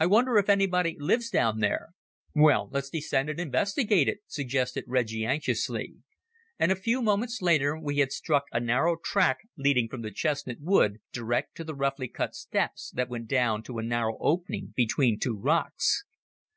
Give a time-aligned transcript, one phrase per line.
[0.00, 1.90] "I wonder if anybody lives down there."
[2.34, 5.94] "Well, let's descend and investigate," suggested Reggie anxiously,
[6.58, 10.58] and a few moments later we had struck a narrow track leading from the chestnut
[10.60, 15.20] wood direct to the roughly cut steps that went down to a narrow opening between
[15.20, 16.02] two rocks.